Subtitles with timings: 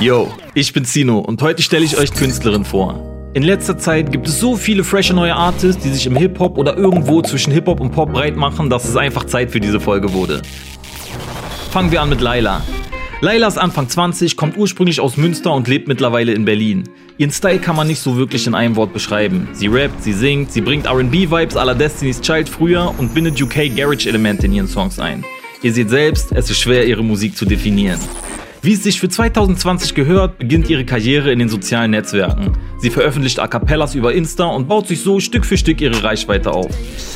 [0.00, 3.30] Yo, ich bin Zino und heute stelle ich euch Künstlerin vor.
[3.34, 6.74] In letzter Zeit gibt es so viele frische neue Artists, die sich im Hip-Hop oder
[6.74, 10.40] irgendwo zwischen Hip-Hop und Pop breit machen, dass es einfach Zeit für diese Folge wurde.
[11.70, 12.62] Fangen wir an mit Laila.
[13.20, 16.88] Laila ist Anfang 20, kommt ursprünglich aus Münster und lebt mittlerweile in Berlin.
[17.18, 19.50] Ihren Style kann man nicht so wirklich in einem Wort beschreiben.
[19.52, 24.46] Sie rappt, sie singt, sie bringt RB-Vibes aller Destiny's Child früher und bindet UK Garage-Elemente
[24.46, 25.26] in ihren Songs ein.
[25.62, 28.00] Ihr seht selbst, es ist schwer, ihre Musik zu definieren.
[28.62, 32.52] Wie es sich für 2020 gehört, beginnt ihre Karriere in den sozialen Netzwerken.
[32.78, 36.52] Sie veröffentlicht A Cappellas über Insta und baut sich so Stück für Stück ihre Reichweite
[36.52, 36.68] auf.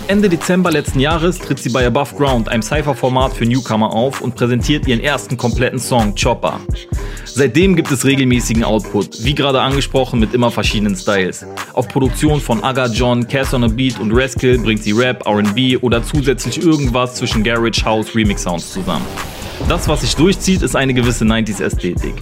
[0.08, 4.36] Ende Dezember letzten Jahres tritt sie bei Above Ground, einem Cypher-Format für Newcomer, auf und
[4.36, 6.60] präsentiert ihren ersten kompletten Song Chopper.
[7.26, 11.44] Seitdem gibt es regelmäßigen Output, wie gerade angesprochen mit immer verschiedenen Styles.
[11.74, 15.76] Auf Produktion von Aga John, Cass on a Beat und Rascal bringt sie Rap, R&B
[15.76, 19.04] oder zusätzlich irgendwas zwischen Garage, House, Remix Sounds zusammen.
[19.68, 22.14] Das, was sich durchzieht, ist eine gewisse 90s-Ästhetik.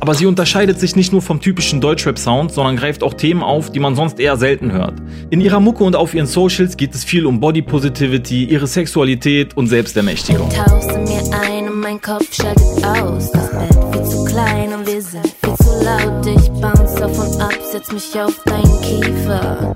[0.00, 3.80] Aber sie unterscheidet sich nicht nur vom typischen Deutschrap-Sound, sondern greift auch Themen auf, die
[3.80, 4.94] man sonst eher selten hört.
[5.30, 9.56] In ihrer Mucke und auf ihren Socials geht es viel um Body Positivity, ihre Sexualität
[9.56, 10.48] und Selbstermächtigung.
[10.50, 13.30] Tauchst in mir ein und mein Kopf schaltet aus.
[13.30, 16.26] Das Bett viel zu klein und wir sind viel zu laut.
[16.26, 19.74] Ich bounce auf und ab, setz mich auf deinen Kiefer,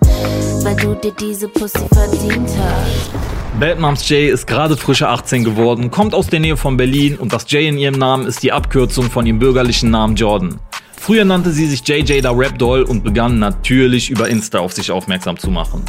[0.63, 3.34] weil du dir diese Pussy verdient hast.
[3.61, 7.33] Bad Moms J ist gerade frische 18 geworden, kommt aus der Nähe von Berlin und
[7.33, 10.59] das J in ihrem Namen ist die Abkürzung von ihrem bürgerlichen Namen Jordan.
[10.97, 14.91] Früher nannte sie sich JJ da Rap Doll und begann natürlich über Insta auf sich
[14.91, 15.85] aufmerksam zu machen.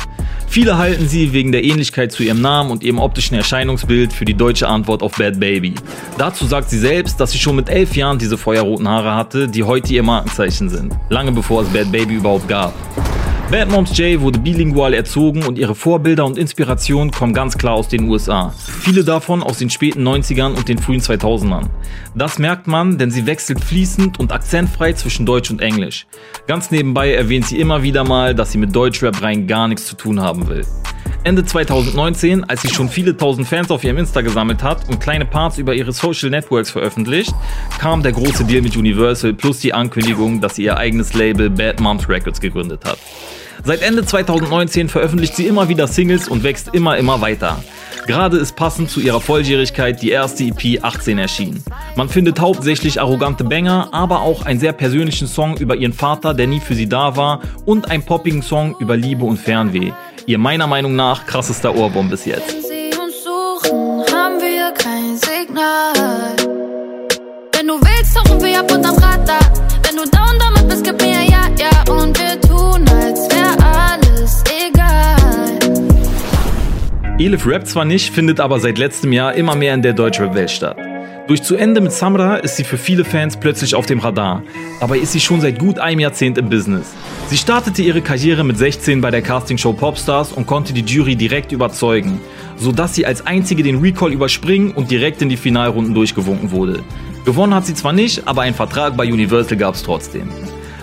[0.48, 4.36] Viele halten sie wegen der Ähnlichkeit zu ihrem Namen und ihrem optischen Erscheinungsbild für die
[4.36, 5.74] deutsche Antwort auf Bad Baby.
[6.20, 9.64] Dazu sagt sie selbst, dass sie schon mit elf Jahren diese feuerroten Haare hatte, die
[9.64, 10.94] heute ihr Markenzeichen sind.
[11.10, 12.74] Lange bevor es Bad Baby überhaupt gab.
[13.52, 17.88] Bad Moms J wurde bilingual erzogen und ihre Vorbilder und Inspirationen kommen ganz klar aus
[17.88, 18.52] den USA.
[18.82, 21.70] Viele davon aus den späten 90ern und den frühen 2000ern.
[22.16, 26.08] Das merkt man, denn sie wechselt fließend und akzentfrei zwischen Deutsch und Englisch.
[26.48, 29.96] Ganz nebenbei erwähnt sie immer wieder mal, dass sie mit Deutschrap rein gar nichts zu
[29.96, 30.66] tun haben will.
[31.26, 35.26] Ende 2019, als sie schon viele tausend Fans auf ihrem Insta gesammelt hat und kleine
[35.26, 37.34] Parts über ihre Social Networks veröffentlicht,
[37.80, 41.80] kam der große Deal mit Universal plus die Ankündigung, dass sie ihr eigenes Label Bad
[41.80, 43.00] Moms Records gegründet hat.
[43.64, 47.58] Seit Ende 2019 veröffentlicht sie immer wieder Singles und wächst immer, immer weiter.
[48.06, 51.64] Gerade ist passend zu ihrer Volljährigkeit die erste EP 18 erschienen.
[51.96, 56.46] Man findet hauptsächlich arrogante Banger, aber auch einen sehr persönlichen Song über ihren Vater, der
[56.46, 59.92] nie für sie da war, und einen poppigen Song über Liebe und Fernweh.
[60.28, 62.52] Ihr meiner Meinung nach krassester Ohrwurm bis jetzt.
[62.52, 66.36] Wenn sie uns suchen, haben wir kein Signal.
[67.54, 69.40] Wenn du willst, tauchen wir ab unterm Radar.
[69.84, 71.94] Wenn du down damit bist, gib mir ja, ja.
[71.94, 75.60] Und wir tun, als wär alles egal.
[77.20, 80.85] Elif rappt zwar nicht, findet aber seit letztem Jahr immer mehr in der Deutschrap-Welt statt.
[81.28, 84.44] Durch zu Ende mit Samra ist sie für viele Fans plötzlich auf dem Radar.
[84.80, 86.94] Dabei ist sie schon seit gut einem Jahrzehnt im Business.
[87.30, 91.52] Sie startete ihre Karriere mit 16 bei der Castingshow Popstars und konnte die Jury direkt
[91.52, 92.22] überzeugen,
[92.58, 96.84] sodass sie als einzige den Recall überspringen und direkt in die Finalrunden durchgewunken wurde.
[97.26, 100.30] Gewonnen hat sie zwar nicht, aber einen Vertrag bei Universal gab es trotzdem.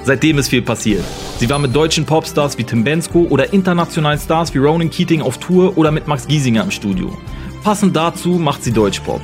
[0.02, 1.04] Seitdem ist viel passiert.
[1.38, 5.38] Sie war mit deutschen Popstars wie Tim Bensko oder internationalen Stars wie Ronan Keating auf
[5.38, 7.16] Tour oder mit Max Giesinger im Studio.
[7.62, 9.22] Passend dazu macht sie Deutschpop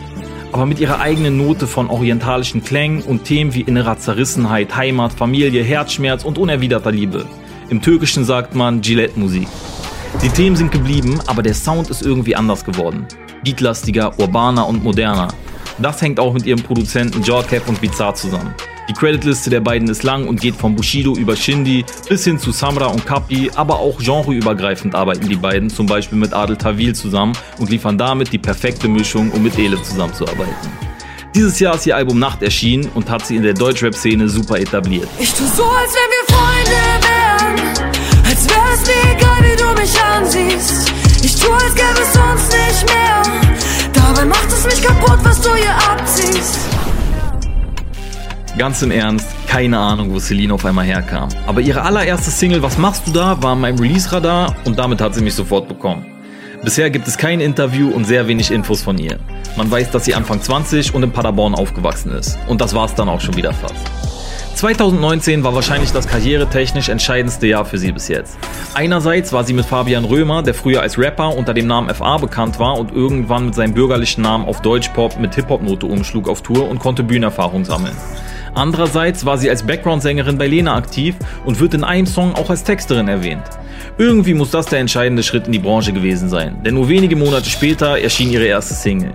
[0.52, 5.62] aber mit ihrer eigenen Note von orientalischen Klängen und Themen wie innerer Zerrissenheit, Heimat, Familie,
[5.62, 7.26] Herzschmerz und unerwiderter Liebe.
[7.70, 9.48] Im Türkischen sagt man Gillette-Musik.
[10.22, 13.06] Die Themen sind geblieben, aber der Sound ist irgendwie anders geworden.
[13.44, 15.28] Beatlastiger, urbaner und moderner.
[15.80, 18.52] Das hängt auch mit ihrem Produzenten Jorkep und Bizarre zusammen.
[18.88, 22.50] Die Creditliste der beiden ist lang und geht von Bushido über Shindy bis hin zu
[22.50, 27.34] Samra und Kapi, aber auch genreübergreifend arbeiten die beiden, zum Beispiel mit Adel Tawil zusammen
[27.58, 30.54] und liefern damit die perfekte Mischung, um mit Elif zusammenzuarbeiten.
[31.34, 35.08] Dieses Jahr ist ihr Album Nacht erschienen und hat sie in der Deutschrap-Szene super etabliert.
[35.20, 37.90] Ich tu so, als wenn wir Freunde wären.
[38.26, 40.92] Als wär es mir egal, wie du mich ansiehst.
[41.22, 43.57] Ich tu, als gäbe es uns nicht mehr.
[44.18, 46.58] Dabei macht es mich kaputt, was du hier abziehst.
[48.58, 51.28] Ganz im Ernst, keine Ahnung, wo Celine auf einmal herkam.
[51.46, 55.14] Aber ihre allererste Single Was machst du da war in meinem Release-Radar und damit hat
[55.14, 56.04] sie mich sofort bekommen.
[56.64, 59.20] Bisher gibt es kein Interview und sehr wenig Infos von ihr.
[59.56, 62.40] Man weiß, dass sie Anfang 20 und in Paderborn aufgewachsen ist.
[62.48, 64.07] Und das war's dann auch schon wieder fast.
[64.58, 68.36] 2019 war wahrscheinlich das karrieretechnisch entscheidendste Jahr für sie bis jetzt.
[68.74, 72.58] Einerseits war sie mit Fabian Römer, der früher als Rapper unter dem Namen FA bekannt
[72.58, 76.80] war und irgendwann mit seinem bürgerlichen Namen auf Deutschpop mit Hip-Hop-Note umschlug auf Tour und
[76.80, 77.94] konnte Bühnenerfahrung sammeln.
[78.52, 81.14] Andererseits war sie als Background-Sängerin bei Lena aktiv
[81.44, 83.44] und wird in einem Song auch als Texterin erwähnt.
[83.96, 87.48] Irgendwie muss das der entscheidende Schritt in die Branche gewesen sein, denn nur wenige Monate
[87.48, 89.12] später erschien ihre erste Single.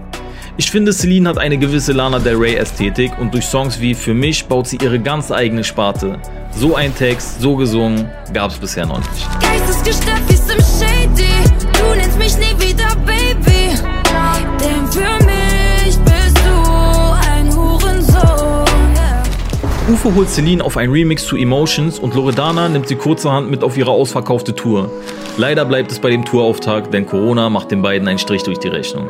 [0.55, 4.13] Ich finde, Celine hat eine gewisse Lana Del Rey Ästhetik und durch Songs wie Für
[4.13, 6.19] mich baut sie ihre ganz eigene Sparte.
[6.51, 9.41] So ein Text, so gesungen, gab's bisher noch nicht.
[9.41, 11.25] Geistesgestört wie Sim Shady,
[11.73, 13.75] du nennst mich nie wieder Baby,
[14.59, 18.65] denn für mich bist du ein Hurensohn.
[19.91, 23.75] Ufo holt Celine auf ein Remix zu Emotions und Loredana nimmt sie kurzerhand mit auf
[23.75, 24.91] ihre ausverkaufte Tour.
[25.37, 28.67] Leider bleibt es bei dem Tourauftakt, denn Corona macht den beiden einen Strich durch die
[28.67, 29.09] Rechnung.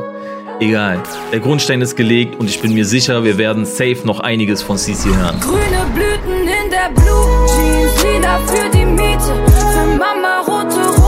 [0.59, 1.01] Egal,
[1.31, 4.77] der Grundstein ist gelegt und ich bin mir sicher, wir werden safe noch einiges von
[4.77, 5.39] CC hören.
[5.39, 11.02] Grüne Blüten in der Blue Jeans, Lieder für die Miete, für Mama rote Rosen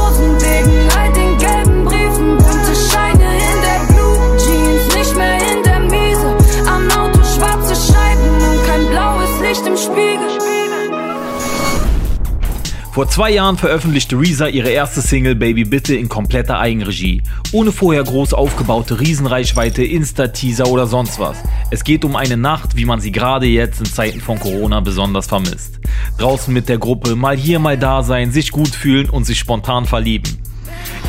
[12.95, 17.23] Vor zwei Jahren veröffentlichte Reza ihre erste Single Baby Bitte in kompletter Eigenregie.
[17.51, 21.35] Ohne vorher groß aufgebaute Riesenreichweite, Insta-Teaser oder sonst was.
[21.71, 25.27] Es geht um eine Nacht, wie man sie gerade jetzt in Zeiten von Corona besonders
[25.27, 25.81] vermisst.
[26.19, 29.85] Draußen mit der Gruppe, mal hier, mal da sein, sich gut fühlen und sich spontan
[29.85, 30.39] verlieben.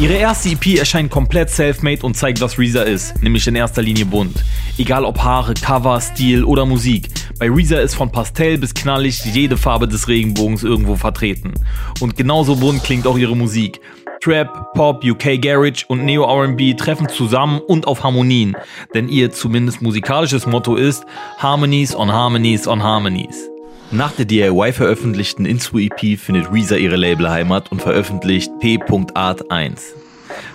[0.00, 4.06] Ihre erste EP erscheint komplett self-made und zeigt, was Reza ist, nämlich in erster Linie
[4.06, 4.44] bunt.
[4.78, 7.08] Egal ob Haare, Cover, Stil oder Musik.
[7.38, 11.55] Bei Reza ist von Pastell bis knallig jede Farbe des Regenbogens irgendwo vertreten.
[12.00, 13.81] Und genauso bunt klingt auch ihre Musik.
[14.20, 18.55] Trap, Pop, UK Garage und Neo RB treffen zusammen und auf Harmonien,
[18.93, 21.05] denn ihr zumindest musikalisches Motto ist
[21.38, 23.49] Harmonies on Harmonies on Harmonies.
[23.93, 29.94] Nach der DIY veröffentlichten Instru EP findet Reza ihre Labelheimat und veröffentlicht P.Art 1.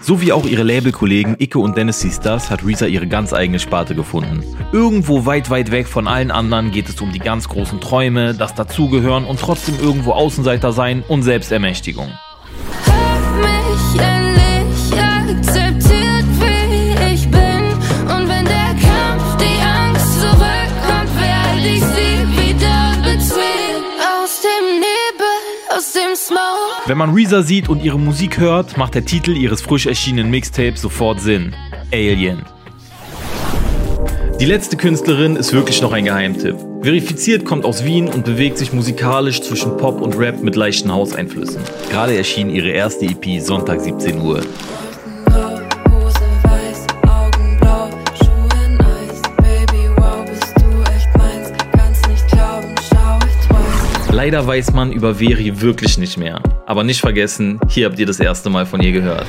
[0.02, 3.96] So wie auch ihre Labelkollegen Icke und Dennis Sisters hat Reza ihre ganz eigene Sparte
[3.96, 4.44] gefunden.
[4.72, 8.56] Irgendwo weit, weit weg von allen anderen geht es um die ganz großen Träume, das
[8.56, 12.10] Dazugehören und trotzdem irgendwo Außenseiter sein und Selbstermächtigung.
[12.86, 15.81] Hab mich endlich akzeptiert,
[26.88, 30.82] Wenn man Reza sieht und ihre Musik hört, macht der Titel ihres frisch erschienenen Mixtapes
[30.82, 31.56] sofort Sinn.
[31.94, 32.42] Alien.
[34.40, 36.56] Die letzte Künstlerin ist wirklich noch ein Geheimtipp.
[36.82, 41.62] Verifiziert kommt aus Wien und bewegt sich musikalisch zwischen Pop und Rap mit leichten Hauseinflüssen.
[41.92, 44.42] Gerade erschien ihre erste EP Sonntag 17 Uhr.
[54.24, 56.44] Leider weiß man über Veri wirklich nicht mehr.
[56.68, 59.26] Aber nicht vergessen, hier habt ihr das erste Mal von ihr gehört.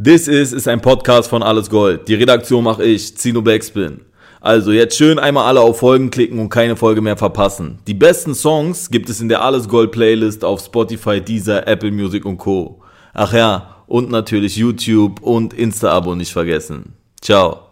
[0.00, 2.06] This is ist ein Podcast von Alles Gold.
[2.06, 4.02] Die Redaktion mache ich, Zino Backspin.
[4.40, 7.80] Also jetzt schön einmal alle auf Folgen klicken und keine Folge mehr verpassen.
[7.88, 12.24] Die besten Songs gibt es in der Alles Gold Playlist auf Spotify, Deezer, Apple Music
[12.24, 12.80] und Co.
[13.12, 16.92] Ach ja, und natürlich YouTube und Insta-Abo nicht vergessen.
[17.20, 17.65] Ciao.